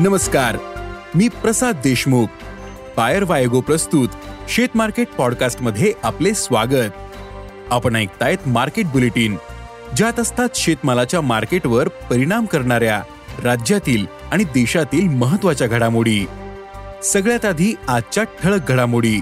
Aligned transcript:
नमस्कार 0.00 0.56
मी 1.14 1.28
प्रसाद 1.28 1.74
देशमुख. 1.74 2.26
पायर 2.96 3.24
वायगो 3.24 3.60
प्रस्तुत 3.60 4.08
शेत 4.48 4.68
मार्केट 4.74 5.08
पॉडकास्टमध्ये 5.08 5.92
आपले 6.02 6.34
स्वागत. 6.34 6.90
आपण 7.70 7.96
ऐकतायत 7.96 8.48
मार्केट 8.48 8.86
बुलेटिन 8.86 9.36
ज्यात 9.96 10.20
असतात 10.20 10.48
शेतमालाच्या 10.54 11.20
मार्केटवर 11.20 11.88
परिणाम 11.88 12.46
करणाऱ्या 12.46 13.02
राज्यातील 13.42 14.06
आणि 14.32 14.44
देशातील 14.44 15.08
महत्त्वाच्या 15.08 15.66
घडामोडी. 15.66 16.26
सगळ्यात 17.04 17.44
आधी 17.44 17.74
आजच्या 17.88 18.24
ठळक 18.24 18.68
घडामोडी. 18.68 19.20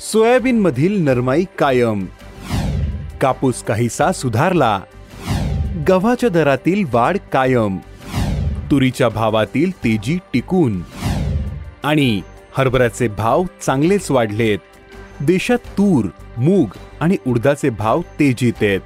सोयाबीन 0.00 0.60
मधील 0.60 1.04
नरमाई 1.04 1.44
कायम. 1.58 2.06
कापूस 3.20 3.62
काहीसा 3.62 4.12
सुधारला. 4.12 4.80
गव्हाच्या 5.88 6.28
दरातील 6.28 6.84
वाढ 6.92 7.16
कायम. 7.32 7.76
तुरीच्या 8.70 9.08
भावातील 9.08 9.70
तेजी 9.70 10.18
टिकून. 10.32 10.82
आणि 11.84 12.20
हरभऱ्याचे 12.58 13.08
भाव 13.08 13.42
चांगलेच 13.66 14.10
वाढलेत. 14.10 14.58
देशात 15.20 15.58
तूर 15.58 16.06
मूग 16.36 16.68
आणि 17.00 17.16
उडदाचे 17.26 17.70
भाव 17.70 18.00
तेजीत 18.00 18.52
आहेत. 18.62 18.80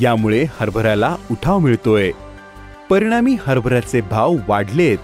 यामुळे 0.00 0.44
हरभऱ्याला 0.60 1.16
उठाव 1.30 1.58
मिळतोय. 1.58 2.10
परिणामी 2.90 3.36
हरभऱ्याचे 3.46 4.00
भाव 4.00 4.34
वाढलेत. 4.48 4.98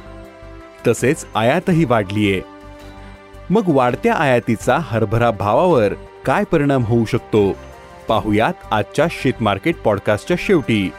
तसेच 0.87 1.27
आयातही 1.35 1.85
वाढलीये. 1.85 2.43
मग 3.51 3.63
वाढत्या 3.67 4.15
आयातीचा 4.15 4.79
हरभरा 4.81 5.31
भावावर 5.31 5.95
काय 6.25 6.45
परिणाम 6.45 6.85
होऊ 6.85 7.05
शकतो? 7.05 7.66
पाहुयात 8.09 8.53
आजच्या 8.71 9.07
शेतमार्केट 9.11 9.77
पॉडकास्टच्या 9.77 10.37
शेवटी. 10.41 10.91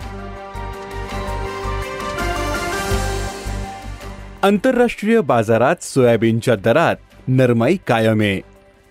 आंतरराष्ट्रीय 4.43 5.21
बाजारात 5.21 5.75
सोयाबीनच्या 5.81 6.55
दरात 6.55 6.95
नरमाई 7.27 7.77
कायम. 7.87 8.21
आहे 8.21 8.41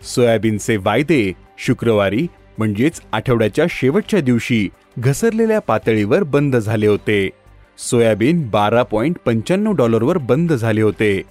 सोयाबीनचे 0.03 0.77
वायदे 0.77 1.33
शुक्रवारी 1.59 2.27
म्हणजेच 2.59 3.01
आठवड्याच्या 3.13 3.65
शेवटच्या 3.71 4.21
दिवशी 4.21 4.69
घसरलेल्या 4.99 5.59
पातळीवर 5.59 6.23
बंद 6.23 6.57
झाले 6.57 6.87
होते. 6.87 7.31
सोयाबीन 7.79 8.49
बारा 8.51 8.83
पॉइंट 8.83 9.17
पंच्याण्णव 9.25 9.73
डॉलरवर 9.73 10.19
बंद 10.19 10.53
झाले 10.53 10.83
होते. 10.83 11.23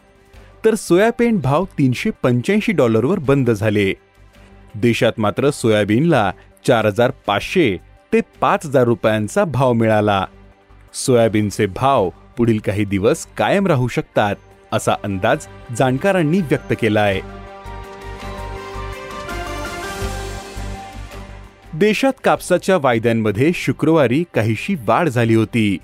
तर 0.65 0.75
सोयाबीन 0.75 1.39
भाव 1.39 1.65
तीनशे 1.65 2.09
पंच्याऐंशी 2.23 2.71
डॉलरवर 2.71 3.19
बंद 3.19 3.51
झाले. 3.51 3.93
देशात 4.75 5.13
मात्र 5.17 5.49
सोयाबीनला 5.49 6.31
चार 6.67 6.85
हजार 6.85 7.11
पाचशे 7.27 7.77
ते 8.13 8.19
पाच 8.41 8.65
हजार 8.65 8.83
रुपयांचा 8.83 9.43
भाव 9.43 9.73
मिळाला. 9.73 10.25
सोयाबीनचे 10.93 11.65
भाव 11.65 12.09
पुढील 12.37 12.59
काही 12.59 12.85
दिवस 12.85 13.25
कायम 13.37 13.67
राहू 13.67 13.87
शकतात 13.87 14.35
असा 14.71 14.95
अंदाज 15.03 15.45
जाणकारांनी 15.77 16.41
व्यक्त 16.41 16.73
केला 16.81 17.01
आहे 17.01 17.21
देशात 21.73 22.13
कापसाच्या 22.23 22.77
वायद्यांमध्ये 22.77 23.51
शुक्रवारी 23.55 24.23
काहीशी 24.33 24.75
वाढ 24.85 25.09
झाली 25.09 25.35
होती. 25.35 25.77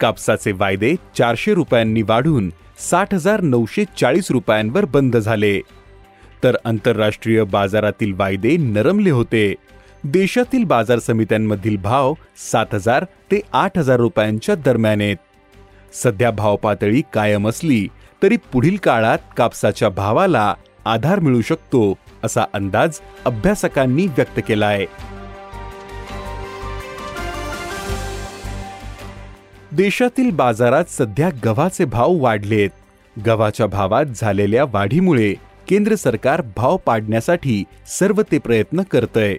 कापसाचे 0.00 0.52
वायदे 0.52 0.94
चारशे 1.18 1.54
रुपयांनी 1.54 2.02
वाढून 2.02 2.50
साठ 2.78 3.14
हजार 3.14 3.40
नऊशे 3.40 3.84
चाळीस 4.00 4.30
रुपयांवर 4.30 4.84
बंद 4.84 5.16
झाले. 5.16 5.60
तर 6.44 6.56
आंतरराष्ट्रीय 6.64 7.42
बाजारातील 7.44 8.12
वायदे 8.12 8.56
नरमले 8.56 9.10
होते. 9.10 9.54
देशातील 10.06 10.64
बाजार 10.64 10.98
समित्यांमधील 10.98 11.76
भाव 11.76 12.12
सात 12.50 12.74
हजार 12.74 13.04
ते 13.30 13.40
आठ 13.52 13.78
हजार 13.78 13.96
रुपयांच्या 13.96 14.54
दरम्यान 14.54 15.00
आहेत. 15.00 15.16
सध्या 15.94 16.30
भाव 16.30 16.56
पातळी 16.56 17.02
कायम 17.14 17.48
असली 17.48 17.86
तरी 18.22 18.36
पुढील 18.52 18.76
काळात 18.76 19.18
कापसाच्या 19.36 19.88
भावाला 19.88 20.54
आधार 20.84 21.20
मिळू 21.20 21.40
शकतो 21.40 21.98
असा 22.24 22.44
अंदाज 22.54 22.98
अभ्यासकांनी 23.24 24.06
व्यक्त 24.06 24.40
केला 24.48 24.66
आहे 24.66 24.86
देशातील 29.72 30.30
बाजारात 30.30 30.90
सध्या 30.90 31.30
गव्हाचे 31.44 31.84
भाव 31.84 32.12
वाढलेत 32.12 33.18
गव्हाच्या 33.26 33.66
भावात 33.66 34.04
झालेल्या 34.16 34.64
वाढीमुळे 34.64 35.34
केंद्र 35.68 35.94
सरकार 35.94 36.42
भाव 36.56 36.76
पाडण्यासाठी 36.76 37.62
सर्व 37.98 38.22
ते 38.32 38.38
प्रयत्न 38.38 38.82
करतय. 38.82 39.34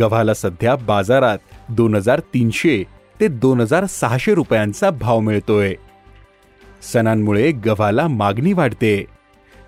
गव्हाला 0.00 0.34
सध्या 0.34 0.76
बाजारात 0.76 1.38
दोन 1.68 1.94
हजार 1.94 2.20
तीनशे 2.34 2.84
ते 3.20 3.28
दोन 3.28 3.60
हजार 3.60 3.86
सहाशे 3.86 4.34
रुपयांचा 4.34 4.90
भाव 4.90 5.20
मिळतोय. 5.20 5.74
सणांमुळे 6.92 7.50
गव्हाला 7.50 8.06
मागणी 8.08 8.52
वाढते. 8.52 9.04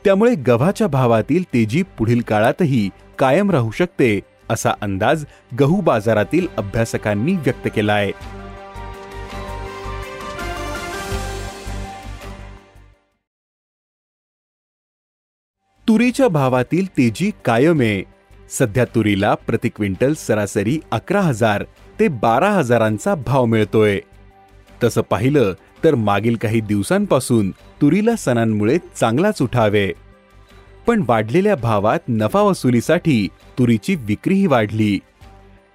त्यामुळे 0.04 0.34
गव्हाच्या 0.34 0.86
भावातील 0.86 1.44
तेजी 1.44 1.82
पुढील 1.98 2.20
काळातही 2.20 2.88
कायम 3.18 3.50
राहू 3.50 3.70
शकते 3.70 4.20
असा 4.50 4.72
अंदाज 4.80 5.24
गहू 5.60 5.80
बाजारातील 5.80 6.46
अभ्यासकांनी 6.56 7.34
व्यक्त 7.36 7.68
केला 7.74 7.92
आहे 7.92 8.12
तुरीच्या 15.88 16.28
भावातील 16.28 16.86
तेजी 16.86 17.30
कायम 17.44 17.80
आहे. 17.80 18.19
सध्या 18.50 18.84
तुरीला 18.84 19.34
प्रति 19.34 19.68
क्विंटल 19.68 20.14
सरासरी 20.14 20.78
अकरा 20.92 21.20
हजार 21.20 21.64
ते 22.00 22.08
बारा 22.08 22.50
हजारांचा 22.50 23.14
भाव 23.14 23.44
मिळतोय. 23.44 24.00
तसं 24.84 25.00
पाहिलं 25.10 25.54
तर 25.84 25.94
मागील 25.94 26.36
काही 26.36 26.60
दिवसांपासून 26.60 27.50
तुरीला 27.50 28.16
सणांमुळे 28.16 28.78
चांगलाच 28.96 29.42
उठावे. 29.42 29.92
पण 30.86 31.04
वाढलेल्या 31.08 31.56
भावात 31.56 31.98
नफा 32.08 32.40
वसुलीसाठी 32.40 33.28
तुरीची 33.58 33.94
विक्रीही 33.94 34.46
वाढली. 34.46 34.98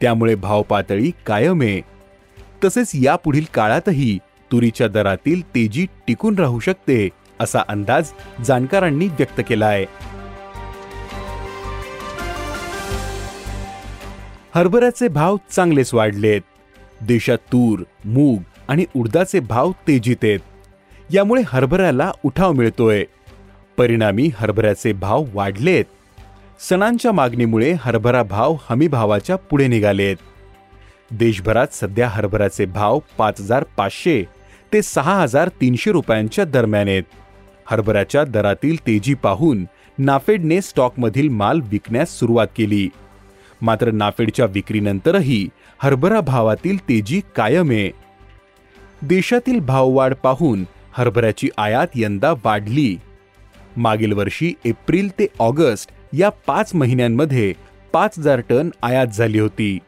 त्यामुळे 0.02 0.36
भाव 0.36 0.62
पातळी 0.62 1.12
कायम. 1.26 1.62
आहे 1.62 1.82
तसेच 2.64 2.92
यापुढील 2.94 3.46
काळातही 3.54 4.18
तुरीच्या 4.52 4.88
दरातील 4.88 5.42
तेजी 5.42 5.86
टिकून 6.08 6.40
राहू 6.40 6.60
शकते 6.60 7.10
असा 7.40 7.60
अंदाज 7.68 8.12
जाणकारांनी 8.46 9.08
व्यक्त 9.08 9.42
केला 9.50 9.66
आहे 9.66 9.86
हरभऱ्याचे 14.56 15.08
भाव 15.08 15.38
चांगलेच 15.52 15.94
वाढलेत. 15.94 16.42
देशात 17.02 17.38
तूर 17.38 17.84
मूग 18.06 18.42
आणि 18.68 18.86
उडदाचे 18.96 19.40
भाव 19.40 19.72
तेजीत 19.72 20.16
आहेत. 20.24 20.40
यामुळे 21.14 21.42
हरभऱ्याला 21.46 22.12
उठाव 22.24 22.52
मिळतोय. 22.52 23.04
परिणामी 23.78 24.30
हरभऱ्याचे 24.38 24.94
भाव 24.94 25.26
वाढलेत. 25.34 25.86
सणांच्या 26.70 27.12
मागणीमुळे 27.12 27.74
हरभरा 27.80 28.24
भाव 28.24 28.56
हमी 28.70 28.88
भावाच्या 28.88 29.36
पुढे 29.36 29.68
निघालेत. 29.68 30.16
देशभरात 31.12 31.68
सध्या 31.72 32.08
हरभऱ्याचे 32.08 32.66
भाव 32.66 33.00
पाच 33.18 33.42
हजार 33.42 33.64
पाचशे 33.78 34.24
ते 34.74 34.82
सहा 34.82 35.22
हजार 35.22 35.48
तीनशे 35.48 35.92
रुपयांच्या 35.92 36.46
दरम्यान 36.46 36.88
आहेत. 36.88 37.04
हरभऱ्याच्या 37.66 38.24
दरातील 38.24 38.88
तेजी 38.88 39.14
पाहून 39.14 39.66
नाफेडने 39.98 40.62
स्टॉकमधील 40.62 41.30
माल 41.30 41.60
विकण्यास 41.64 42.20
सुरुवात 42.20 42.48
केली. 42.56 42.90
मात्र 43.62 43.92
नाफेडच्या 43.92 44.46
विक्रीनंतरही 44.46 45.50
हरभरा 45.80 46.22
भावातील 46.22 46.78
तेजी 46.90 47.22
कायम 47.36 47.70
आहे. 47.70 47.92
देशातील 49.02 49.60
भाववाढ 49.60 50.14
पाहून 50.14 50.66
हरभऱ्याची 50.94 51.50
आयात 51.58 51.88
यंदा 51.96 52.32
वाढली. 52.32 52.98
मागील 53.78 54.14
वर्षी 54.14 54.54
एप्रिल 54.66 55.10
ते 55.10 55.28
ऑगस्ट 55.40 55.92
या 56.14 56.30
पाच 56.30 56.76
महिन्यांमध्ये 56.76 57.54
पाच 57.94 58.20
हजार 58.20 58.42
टन 58.50 58.70
आयात 58.84 59.08
झाली 59.08 59.40
होती. 59.40 59.80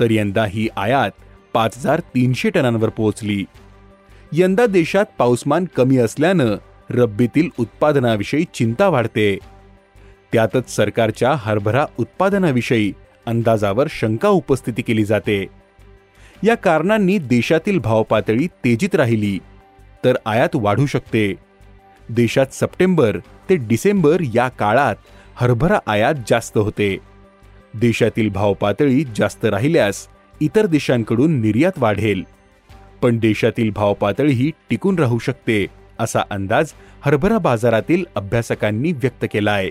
तर 0.00 0.10
यंदा 0.10 0.46
ही 0.46 0.68
आयात 0.76 1.10
पाच 1.54 1.78
हजार 1.78 2.00
तीनशे 2.00 2.50
टनांवर 2.50 2.88
पोहोचली. 2.88 3.44
यंदा 4.32 4.66
देशात 4.66 5.04
पाऊसमान 5.18 5.64
कमी 5.76 5.98
असल्यानं 5.98 6.56
रब्बीतील 6.90 7.48
उत्पादनाविषयी 7.58 8.44
चिंता 8.54 8.88
वाढते. 8.88 9.38
त्यातच 10.32 10.70
सरकारच्या 10.70 11.34
हरभरा 11.38 11.86
उत्पादनाविषयी 11.98 12.92
अंदाजावर 13.26 13.86
शंका 13.90 14.28
उपस्थिती 14.28 14.82
केली 14.82 15.04
जाते. 15.04 15.46
या 16.44 16.54
कारणांनी 16.54 17.18
देशातील 17.18 17.78
भावपातळी 17.78 18.46
तेजीत 18.46 18.94
राहिली 18.94 19.38
तर 20.04 20.16
आयात 20.26 20.56
वाढू 20.56 20.86
शकते. 20.86 21.34
देशात 22.08 22.54
सप्टेंबर 22.54 23.18
ते 23.48 23.56
डिसेंबर 23.56 24.22
या 24.34 24.48
काळात 24.48 24.96
हरभरा 25.36 25.78
आयात 25.86 26.14
जास्त 26.30 26.58
होते. 26.58 26.96
देशातील 27.74 28.28
भावपातळी 28.28 29.04
जास्त 29.16 29.44
राहिल्यास 29.44 30.06
इतर 30.40 30.66
देशांकडून 30.66 31.40
निर्यात 31.40 31.78
वाढेल. 31.78 32.22
पण 33.02 33.18
देशातील 33.18 33.70
भावपातळीही 33.70 34.50
टिकून 34.70 34.98
राहू 34.98 35.18
शकते 35.18 35.66
असा 35.98 36.22
अंदाज 36.30 36.72
हरभरा 37.00 37.38
बाजारातील 37.38 38.04
अभ्यासकांनी 38.14 38.92
व्यक्त 38.92 39.24
केला 39.32 39.52
आहे 39.52 39.70